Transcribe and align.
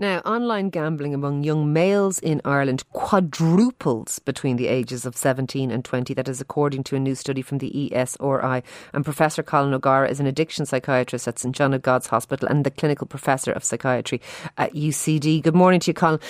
Now, 0.00 0.20
online 0.20 0.70
gambling 0.70 1.12
among 1.12 1.44
young 1.44 1.74
males 1.74 2.18
in 2.20 2.40
Ireland 2.42 2.84
quadruples 2.90 4.18
between 4.18 4.56
the 4.56 4.66
ages 4.66 5.04
of 5.04 5.14
17 5.14 5.70
and 5.70 5.84
20. 5.84 6.14
That 6.14 6.26
is 6.26 6.40
according 6.40 6.84
to 6.84 6.96
a 6.96 6.98
new 6.98 7.14
study 7.14 7.42
from 7.42 7.58
the 7.58 7.90
ESRI. 7.92 8.62
And 8.94 9.04
Professor 9.04 9.42
Colin 9.42 9.74
O'Gara 9.74 10.08
is 10.08 10.18
an 10.18 10.24
addiction 10.24 10.64
psychiatrist 10.64 11.28
at 11.28 11.38
St 11.38 11.54
John 11.54 11.74
of 11.74 11.82
God's 11.82 12.06
Hospital 12.06 12.48
and 12.48 12.64
the 12.64 12.70
clinical 12.70 13.06
professor 13.06 13.52
of 13.52 13.62
psychiatry 13.62 14.22
at 14.56 14.72
UCD. 14.72 15.42
Good 15.42 15.54
morning 15.54 15.80
to 15.80 15.90
you, 15.90 15.94
Colin. 15.94 16.20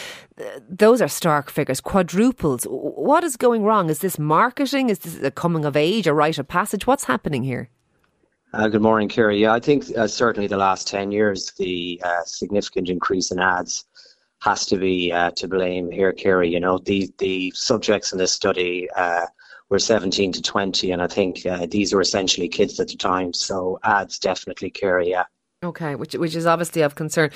Those 0.69 1.01
are 1.01 1.07
stark 1.07 1.49
figures, 1.49 1.81
quadruples. 1.81 2.65
What 2.65 3.23
is 3.23 3.37
going 3.37 3.63
wrong? 3.63 3.89
Is 3.89 4.01
this 4.01 4.19
marketing? 4.19 4.91
Is 4.91 4.99
this 4.99 5.23
a 5.23 5.31
coming 5.31 5.65
of 5.65 5.77
age, 5.77 6.09
a 6.09 6.13
rite 6.13 6.39
of 6.39 6.49
passage? 6.49 6.89
What's 6.89 7.05
happening 7.05 7.45
here? 7.45 7.71
Uh, 8.53 8.67
good 8.67 8.83
morning, 8.83 9.09
Kerry. 9.09 9.41
Yeah, 9.41 9.53
I 9.53 9.61
think 9.61 9.97
uh, 9.97 10.09
certainly 10.09 10.49
the 10.49 10.57
last 10.57 10.89
10 10.89 11.13
years, 11.13 11.53
the 11.57 12.01
uh, 12.05 12.25
significant 12.25 12.89
increase 12.89 13.31
in 13.31 13.39
ads 13.39 13.85
has 14.41 14.67
to 14.67 14.77
be 14.77 15.13
uh, 15.13 15.31
to 15.33 15.47
blame 15.47 15.89
here, 15.91 16.13
Kerry. 16.13 16.53
You 16.53 16.59
know, 16.59 16.79
the, 16.79 17.09
the 17.19 17.53
subjects 17.55 18.11
in 18.13 18.19
this 18.19 18.33
study 18.33 18.89
uh, 18.97 19.27
were 19.69 19.79
17 19.79 20.33
to 20.33 20.43
20, 20.43 20.91
and 20.91 21.01
I 21.01 21.07
think 21.07 21.47
uh, 21.47 21.67
these 21.71 21.93
were 21.93 22.01
essentially 22.01 22.49
kids 22.49 22.81
at 22.81 22.89
the 22.89 22.97
time. 22.97 23.33
So 23.33 23.79
ads 23.85 24.19
definitely, 24.19 24.71
Kerry, 24.71 25.11
yeah. 25.11 25.25
Okay, 25.63 25.95
which 25.95 26.15
which 26.15 26.35
is 26.35 26.47
obviously 26.47 26.81
of 26.81 26.95
concern. 26.95 27.31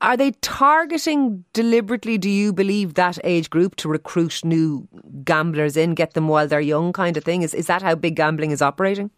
are 0.00 0.16
they 0.16 0.32
targeting 0.42 1.44
deliberately? 1.52 2.18
Do 2.18 2.28
you 2.28 2.52
believe 2.52 2.94
that 2.94 3.20
age 3.22 3.48
group 3.50 3.76
to 3.76 3.88
recruit 3.88 4.44
new 4.44 4.88
gamblers 5.22 5.76
in, 5.76 5.94
get 5.94 6.14
them 6.14 6.26
while 6.26 6.48
they're 6.48 6.60
young, 6.60 6.92
kind 6.92 7.16
of 7.16 7.22
thing? 7.22 7.42
Is 7.42 7.54
is 7.54 7.68
that 7.68 7.82
how 7.82 7.94
big 7.94 8.16
gambling 8.16 8.50
is 8.50 8.60
operating? 8.60 9.12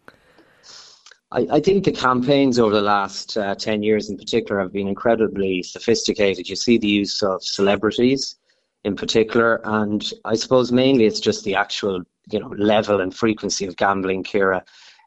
I, 1.31 1.47
I, 1.51 1.59
think 1.59 1.85
the 1.85 1.91
campaigns 1.91 2.59
over 2.59 2.73
the 2.73 2.81
last 2.81 3.37
uh, 3.37 3.55
10 3.55 3.83
years 3.83 4.09
in 4.09 4.17
particular 4.17 4.61
have 4.61 4.73
been 4.73 4.87
incredibly 4.87 5.63
sophisticated. 5.63 6.49
You 6.49 6.55
see 6.55 6.77
the 6.77 6.87
use 6.87 7.23
of 7.23 7.43
celebrities 7.43 8.35
in 8.83 8.95
particular, 8.95 9.61
and 9.63 10.11
I 10.25 10.35
suppose 10.35 10.71
mainly 10.71 11.05
it's 11.05 11.19
just 11.19 11.43
the 11.43 11.55
actual 11.55 12.03
you 12.31 12.39
know 12.39 12.49
level 12.57 13.01
and 13.01 13.15
frequency 13.15 13.65
of 13.65 13.77
gambling, 13.77 14.23
Ciara. 14.23 14.63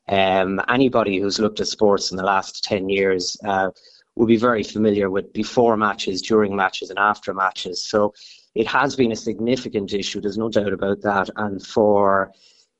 Um, 0.08 0.60
anybody 0.68 1.18
who's 1.18 1.38
looked 1.38 1.60
at 1.60 1.68
sports 1.68 2.10
in 2.10 2.16
the 2.16 2.24
last 2.24 2.62
10 2.64 2.88
years 2.88 3.36
uh, 3.44 3.70
will 4.16 4.26
be 4.26 4.36
very 4.36 4.62
familiar 4.62 5.10
with 5.10 5.32
before 5.32 5.76
matches, 5.76 6.22
during 6.22 6.54
matches, 6.54 6.90
and 6.90 6.98
after 6.98 7.34
matches. 7.34 7.84
So 7.84 8.14
it 8.54 8.66
has 8.66 8.94
been 8.96 9.12
a 9.12 9.16
significant 9.16 9.92
issue, 9.92 10.20
there's 10.20 10.38
no 10.38 10.48
doubt 10.48 10.72
about 10.72 11.00
that. 11.02 11.30
And 11.36 11.64
for 11.64 12.32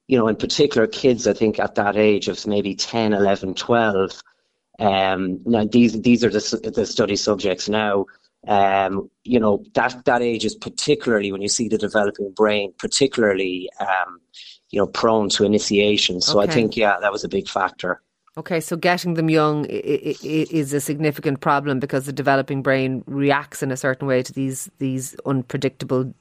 you 0.06 0.19
know, 0.19 0.28
in 0.28 0.36
particular, 0.36 0.86
kids, 0.86 1.27
I 1.27 1.33
think 1.33 1.58
at 1.58 1.77
that 1.77 1.97
age 1.97 2.28
of 2.28 2.47
maybe 2.47 2.74
10, 2.74 3.12
11, 3.12 3.55
12, 3.55 4.22
um, 4.78 5.41
now 5.44 5.64
these 5.64 6.00
these 6.02 6.24
are 6.24 6.30
the, 6.30 6.72
the 6.74 6.86
study 6.86 7.16
subjects 7.16 7.69
now. 7.69 8.06
Um, 8.47 9.10
you 9.22 9.41
know 9.41 9.64
that 9.75 10.05
that 10.05 10.20
age 10.20 10.44
is 10.44 10.55
particularly 10.55 11.32
when 11.32 11.41
you 11.41 11.48
see 11.48 11.69
the 11.69 11.78
developing 11.78 12.32
brain, 12.32 12.75
particularly 12.77 13.70
um, 13.80 14.20
you 14.70 14.80
know 14.80 14.86
prone 14.86 15.28
to 15.30 15.44
initiation. 15.44 16.20
So 16.20 16.41
okay. 16.41 16.50
I 16.50 16.55
think 16.55 16.77
yeah, 16.77 16.97
that 17.00 17.12
was 17.12 17.25
a 17.25 17.28
big 17.28 17.48
factor. 17.48 18.02
Okay, 18.36 18.58
so 18.58 18.77
getting 18.77 19.14
them 19.14 19.30
young 19.30 19.64
is 19.66 20.72
a 20.72 20.80
significant 20.80 21.40
problem 21.40 21.78
because 21.78 22.06
the 22.06 22.12
developing 22.12 22.62
brain 22.62 23.04
reacts 23.06 23.62
in 23.62 23.70
a 23.70 23.76
certain 23.76 24.08
way 24.08 24.24
to 24.24 24.32
these 24.32 24.68
these 24.78 25.14
unpredictable 25.24 26.12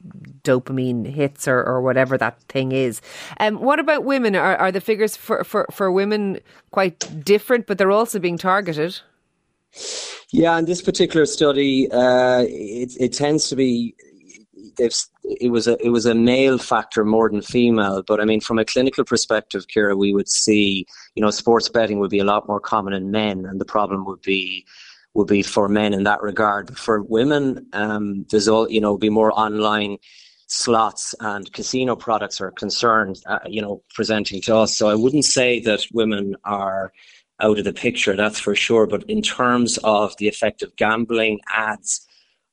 dopamine 0.43 1.07
hits 1.07 1.47
or, 1.47 1.63
or 1.63 1.81
whatever 1.81 2.15
that 2.15 2.39
thing 2.43 2.71
is. 2.71 3.01
Um, 3.39 3.59
what 3.59 3.79
about 3.79 4.03
women? 4.03 4.35
Are, 4.35 4.55
are 4.57 4.71
the 4.71 4.79
figures 4.79 5.17
for, 5.17 5.43
for, 5.43 5.65
for 5.71 5.91
women 5.91 6.39
quite 6.69 7.25
different, 7.25 7.65
but 7.65 7.79
they're 7.79 7.89
also 7.89 8.19
being 8.19 8.37
targeted? 8.37 8.99
Yeah, 10.29 10.59
in 10.59 10.65
this 10.65 10.83
particular 10.83 11.25
study, 11.25 11.89
uh, 11.91 12.43
it, 12.47 12.95
it 12.99 13.13
tends 13.13 13.49
to 13.49 13.55
be 13.55 13.95
it 14.79 15.51
was 15.51 15.67
a 15.67 15.77
it 15.85 15.89
was 15.89 16.05
a 16.05 16.15
male 16.15 16.57
factor 16.57 17.05
more 17.05 17.29
than 17.29 17.41
female. 17.41 18.03
But 18.03 18.19
I 18.19 18.25
mean, 18.25 18.41
from 18.41 18.59
a 18.59 18.65
clinical 18.65 19.03
perspective, 19.03 19.67
Ciara, 19.67 19.95
we 19.95 20.13
would 20.13 20.29
see 20.29 20.85
you 21.15 21.21
know 21.21 21.31
sports 21.31 21.69
betting 21.69 21.99
would 21.99 22.09
be 22.11 22.19
a 22.19 22.25
lot 22.25 22.47
more 22.47 22.59
common 22.59 22.93
in 22.93 23.11
men, 23.11 23.45
and 23.45 23.59
the 23.59 23.65
problem 23.65 24.05
would 24.05 24.21
be 24.21 24.65
would 25.13 25.27
be 25.27 25.43
for 25.43 25.69
men 25.69 25.93
in 25.93 26.03
that 26.03 26.21
regard. 26.21 26.67
But 26.67 26.77
for 26.77 27.01
women, 27.01 27.67
um, 27.73 28.25
there's 28.29 28.47
all 28.47 28.69
you 28.69 28.81
know 28.81 28.97
be 28.97 29.09
more 29.09 29.31
online 29.37 29.97
slots 30.47 31.15
and 31.19 31.51
casino 31.51 31.95
products 31.95 32.39
are 32.39 32.51
concerned, 32.51 33.21
uh, 33.25 33.39
you 33.47 33.61
know, 33.61 33.81
presenting 33.93 34.39
to 34.41 34.55
us. 34.55 34.77
So 34.77 34.87
I 34.87 34.95
wouldn't 34.95 35.25
say 35.25 35.59
that 35.61 35.85
women 35.91 36.35
are 36.43 36.93
out 37.39 37.57
of 37.57 37.65
the 37.65 37.73
picture, 37.73 38.15
that's 38.15 38.39
for 38.39 38.55
sure. 38.55 38.85
But 38.85 39.03
in 39.09 39.21
terms 39.21 39.79
of 39.83 40.15
the 40.17 40.27
effect 40.27 40.61
of 40.61 40.75
gambling 40.75 41.39
ads 41.51 42.07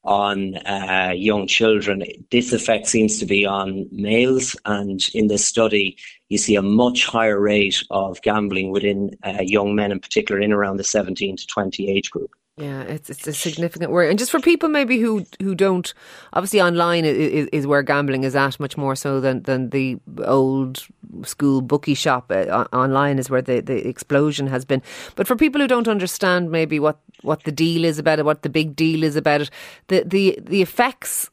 on 0.05 0.57
uh, 0.67 1.13
young 1.15 1.47
children. 1.47 2.03
This 2.31 2.53
effect 2.53 2.87
seems 2.87 3.19
to 3.19 3.27
be 3.27 3.45
on 3.45 3.87
males, 3.93 4.57
and 4.65 5.01
in 5.15 5.29
this 5.29 5.45
study, 5.45 5.97
you 6.29 6.39
see 6.39 6.57
a 6.57 6.63
much 6.63 7.07
higher 7.07 7.41
rate 7.41 7.83
of 7.91 8.23
gambling 8.23 8.71
within 8.71 9.17
uh, 9.25 9.43
young 9.43 9.75
men, 9.75 9.93
in 9.93 10.01
particular, 10.01 10.41
in 10.41 10.53
around 10.53 10.79
the 10.79 10.85
17 10.85 11.37
to 11.37 11.47
20 11.47 11.89
age 11.89 12.11
group. 12.11 12.31
Yeah, 12.57 12.83
it's 12.83 13.09
it's 13.09 13.27
a 13.27 13.33
significant 13.33 13.91
worry, 13.91 14.11
and 14.11 14.19
just 14.19 14.31
for 14.31 14.39
people 14.39 14.69
maybe 14.69 14.99
who 14.99 15.25
who 15.41 15.55
don't, 15.55 15.95
obviously 16.35 16.61
online 16.61 17.07
is, 17.07 17.49
is 17.53 17.67
where 17.67 17.83
gambling 17.83 18.25
is 18.25 18.37
at 18.37 18.61
much 18.61 18.77
more 18.77 18.95
so 18.95 19.19
than 19.19 19.43
than 19.45 19.71
the 19.71 19.99
old 20.27 20.85
school 21.25 21.63
bookie 21.63 21.95
shop. 21.95 22.31
Uh, 22.31 22.67
online 22.73 23.19
is 23.19 23.31
where 23.31 23.41
the 23.41 23.61
the 23.61 23.89
explosion 23.89 24.47
has 24.47 24.67
been. 24.67 24.83
But 25.17 25.27
for 25.27 25.37
people 25.37 25.61
who 25.61 25.69
don't 25.69 25.89
understand 25.89 26.51
maybe 26.51 26.79
what 26.79 26.99
what 27.23 27.45
the 27.45 27.53
deal 27.53 27.85
is 27.85 27.99
about 27.99 28.19
it, 28.19 28.27
what 28.27 28.43
the 28.43 28.51
big 28.51 28.77
deal 28.77 29.05
is 29.05 29.17
about 29.17 29.41
it, 29.41 29.51
the 29.89 30.03
the 30.05 30.39
the 30.43 30.61
effects 30.61 31.31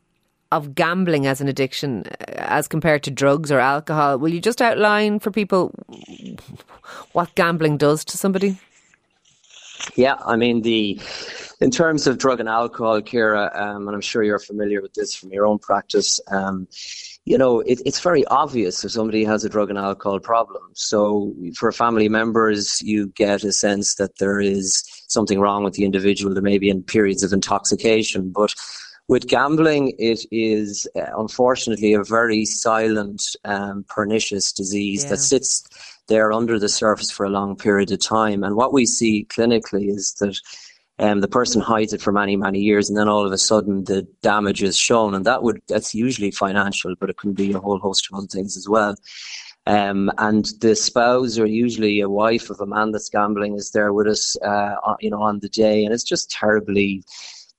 of 0.53 0.75
gambling 0.75 1.27
as 1.27 1.41
an 1.41 1.49
addiction 1.49 2.05
uh, 2.07 2.25
as 2.37 2.69
compared 2.69 3.03
to 3.03 3.11
drugs 3.11 3.51
or 3.51 3.59
alcohol. 3.59 4.17
Will 4.17 4.33
you 4.33 4.39
just 4.39 4.61
outline 4.61 5.19
for 5.19 5.31
people 5.31 5.73
what 7.11 7.35
gambling 7.35 7.75
does 7.75 8.05
to 8.05 8.17
somebody? 8.17 8.57
Yeah, 9.95 10.15
I 10.25 10.35
mean 10.35 10.61
the 10.61 10.99
in 11.59 11.71
terms 11.71 12.05
of 12.05 12.17
drug 12.17 12.39
and 12.39 12.49
alcohol, 12.49 13.01
Ciara, 13.01 13.51
um, 13.55 13.87
and 13.87 13.95
I'm 13.95 14.01
sure 14.01 14.21
you're 14.21 14.39
familiar 14.39 14.81
with 14.81 14.93
this 14.93 15.15
from 15.15 15.31
your 15.31 15.47
own 15.47 15.57
practice. 15.57 16.19
Um, 16.27 16.67
you 17.25 17.37
know, 17.37 17.61
it, 17.61 17.81
it's 17.85 17.99
very 17.99 18.25
obvious 18.27 18.85
if 18.85 18.91
somebody 18.91 19.23
has 19.23 19.43
a 19.43 19.49
drug 19.49 19.69
and 19.69 19.77
alcohol 19.77 20.19
problem. 20.19 20.63
So, 20.75 21.33
for 21.55 21.71
family 21.71 22.09
members, 22.09 22.81
you 22.81 23.07
get 23.07 23.43
a 23.43 23.51
sense 23.51 23.95
that 23.95 24.17
there 24.19 24.39
is 24.39 24.83
something 25.07 25.39
wrong 25.39 25.63
with 25.63 25.73
the 25.73 25.83
individual. 25.83 26.33
There 26.33 26.43
may 26.43 26.59
be 26.59 26.69
in 26.69 26.83
periods 26.83 27.23
of 27.23 27.33
intoxication, 27.33 28.29
but 28.29 28.53
with 29.07 29.27
gambling, 29.27 29.93
it 29.97 30.25
is 30.31 30.87
uh, 30.95 31.05
unfortunately 31.17 31.93
a 31.93 32.03
very 32.03 32.45
silent, 32.45 33.23
um, 33.45 33.85
pernicious 33.87 34.51
disease 34.51 35.03
yeah. 35.03 35.11
that 35.11 35.17
sits 35.17 35.63
there 36.07 36.31
under 36.31 36.57
the 36.59 36.69
surface 36.69 37.11
for 37.11 37.25
a 37.25 37.29
long 37.29 37.55
period 37.55 37.91
of 37.91 37.99
time. 37.99 38.43
And 38.43 38.55
what 38.55 38.73
we 38.73 38.85
see 38.85 39.25
clinically 39.29 39.89
is 39.89 40.13
that 40.19 40.39
um, 40.99 41.21
the 41.21 41.27
person 41.27 41.61
hides 41.61 41.93
it 41.93 42.01
for 42.01 42.11
many, 42.11 42.35
many 42.35 42.59
years, 42.59 42.89
and 42.89 42.97
then 42.97 43.07
all 43.07 43.25
of 43.25 43.31
a 43.31 43.37
sudden 43.37 43.83
the 43.83 44.07
damage 44.21 44.63
is 44.63 44.77
shown, 44.77 45.13
and 45.13 45.25
that 45.25 45.43
would 45.43 45.61
that's 45.67 45.93
usually 45.93 46.31
financial, 46.31 46.95
but 46.99 47.09
it 47.09 47.17
can 47.17 47.33
be 47.33 47.53
a 47.53 47.59
whole 47.59 47.77
host 47.79 48.07
of 48.11 48.17
other 48.17 48.27
things 48.27 48.57
as 48.57 48.67
well. 48.67 48.95
Um, 49.67 50.09
and 50.17 50.45
the 50.61 50.75
spouse 50.75 51.37
or 51.37 51.45
usually 51.45 51.99
a 51.99 52.09
wife 52.09 52.49
of 52.49 52.61
a 52.61 52.65
man 52.65 52.91
that's 52.91 53.09
gambling 53.09 53.55
is 53.55 53.71
there 53.71 53.91
with 53.91 54.07
us, 54.07 54.37
uh, 54.41 54.75
you 55.01 55.09
know, 55.09 55.21
on 55.21 55.39
the 55.39 55.49
day, 55.49 55.83
and 55.83 55.93
it's 55.93 56.05
just 56.05 56.31
terribly 56.31 57.03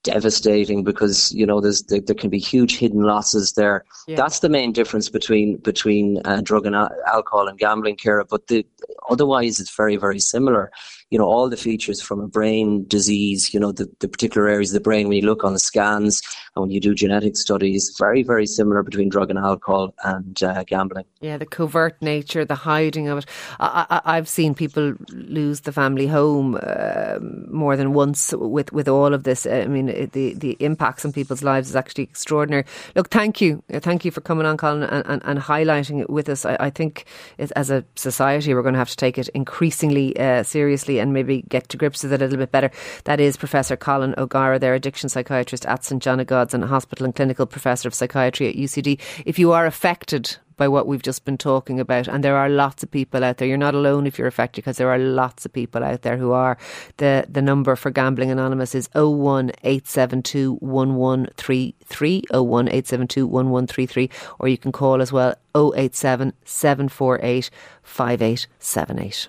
devastating 0.02 0.84
because 0.84 1.32
you 1.32 1.44
know 1.44 1.60
there's 1.60 1.82
there, 1.84 2.00
there 2.00 2.14
can 2.14 2.30
be 2.30 2.38
huge 2.38 2.78
hidden 2.78 3.02
losses 3.02 3.52
there. 3.52 3.84
Yeah. 4.06 4.16
That's 4.16 4.40
the 4.40 4.48
main 4.48 4.72
difference 4.72 5.08
between 5.08 5.56
between 5.58 6.20
uh, 6.24 6.40
drug 6.42 6.66
and 6.66 6.74
alcohol 6.74 7.48
and 7.48 7.58
gambling, 7.58 7.96
Ciara. 7.96 8.24
But 8.24 8.46
the, 8.46 8.66
otherwise, 9.10 9.60
it's 9.60 9.74
very 9.74 9.96
very 9.96 10.20
similar 10.20 10.70
you 11.10 11.18
know, 11.18 11.24
all 11.24 11.48
the 11.48 11.56
features 11.56 12.02
from 12.02 12.20
a 12.20 12.28
brain 12.28 12.84
disease, 12.86 13.54
you 13.54 13.60
know, 13.60 13.72
the, 13.72 13.90
the 14.00 14.08
particular 14.08 14.46
areas 14.48 14.70
of 14.70 14.74
the 14.74 14.80
brain 14.80 15.08
when 15.08 15.16
you 15.16 15.24
look 15.24 15.42
on 15.42 15.54
the 15.54 15.58
scans 15.58 16.20
and 16.54 16.62
when 16.62 16.70
you 16.70 16.80
do 16.80 16.94
genetic 16.94 17.36
studies, 17.36 17.94
very, 17.98 18.22
very 18.22 18.46
similar 18.46 18.82
between 18.82 19.08
drug 19.08 19.30
and 19.30 19.38
alcohol 19.38 19.94
and 20.04 20.42
uh, 20.42 20.64
gambling. 20.64 21.04
Yeah, 21.20 21.38
the 21.38 21.46
covert 21.46 22.00
nature, 22.02 22.44
the 22.44 22.54
hiding 22.54 23.08
of 23.08 23.18
it. 23.18 23.26
I, 23.58 24.16
have 24.16 24.28
seen 24.28 24.54
people 24.54 24.94
lose 25.10 25.60
the 25.60 25.72
family 25.72 26.06
home 26.06 26.58
uh, 26.62 27.18
more 27.20 27.76
than 27.76 27.94
once 27.94 28.34
with, 28.34 28.72
with 28.72 28.88
all 28.88 29.14
of 29.14 29.22
this. 29.22 29.46
I 29.46 29.66
mean, 29.66 29.86
the, 30.12 30.34
the 30.34 30.56
impacts 30.60 31.06
on 31.06 31.12
people's 31.12 31.42
lives 31.42 31.70
is 31.70 31.76
actually 31.76 32.04
extraordinary. 32.04 32.64
Look, 32.94 33.08
thank 33.08 33.40
you. 33.40 33.62
Thank 33.70 34.04
you 34.04 34.10
for 34.10 34.20
coming 34.20 34.46
on, 34.46 34.58
Colin, 34.58 34.82
and, 34.82 35.06
and, 35.06 35.22
and 35.24 35.38
highlighting 35.38 36.00
it 36.00 36.10
with 36.10 36.28
us. 36.28 36.44
I, 36.44 36.56
I 36.60 36.70
think 36.70 37.06
as 37.38 37.70
a 37.70 37.84
society, 37.94 38.52
we're 38.52 38.62
going 38.62 38.74
to 38.74 38.78
have 38.78 38.90
to 38.90 38.96
take 38.96 39.16
it 39.16 39.28
increasingly 39.28 40.14
uh, 40.18 40.42
seriously 40.42 40.97
and 40.98 41.12
maybe 41.12 41.42
get 41.48 41.68
to 41.70 41.76
grips 41.76 42.02
with 42.02 42.12
it 42.12 42.22
a 42.22 42.24
little 42.24 42.38
bit 42.38 42.52
better. 42.52 42.70
That 43.04 43.20
is 43.20 43.36
Professor 43.36 43.76
Colin 43.76 44.14
O'Gara, 44.18 44.58
their 44.58 44.74
addiction 44.74 45.08
psychiatrist 45.08 45.66
at 45.66 45.84
St 45.84 46.02
John 46.02 46.20
of 46.20 46.26
God's 46.26 46.54
and 46.54 46.64
Hospital 46.64 47.04
and 47.04 47.14
Clinical 47.14 47.46
Professor 47.46 47.88
of 47.88 47.94
Psychiatry 47.94 48.48
at 48.48 48.56
UCD. 48.56 49.00
If 49.24 49.38
you 49.38 49.52
are 49.52 49.66
affected 49.66 50.36
by 50.58 50.68
what 50.68 50.86
we've 50.86 51.02
just 51.02 51.24
been 51.24 51.38
talking 51.38 51.80
about. 51.80 52.06
And 52.06 52.22
there 52.22 52.36
are 52.36 52.50
lots 52.50 52.82
of 52.82 52.90
people 52.90 53.24
out 53.24 53.38
there. 53.38 53.48
You're 53.48 53.56
not 53.56 53.74
alone 53.74 54.06
if 54.06 54.18
you're 54.18 54.26
affected 54.26 54.60
because 54.60 54.76
there 54.76 54.90
are 54.90 54.98
lots 54.98 55.46
of 55.46 55.52
people 55.54 55.82
out 55.82 56.02
there 56.02 56.18
who 56.18 56.32
are. 56.32 56.58
The 56.98 57.24
the 57.30 57.40
number 57.40 57.74
for 57.76 57.90
Gambling 57.90 58.30
Anonymous 58.30 58.74
is 58.74 58.90
01872 58.94 60.58
1133, 60.60 62.24
01872 62.30 63.26
1133, 63.26 64.10
or 64.38 64.48
you 64.48 64.58
can 64.58 64.72
call 64.72 65.00
as 65.00 65.10
well 65.12 65.34
087 65.54 66.34
748 66.44 67.50
5878. 67.82 69.28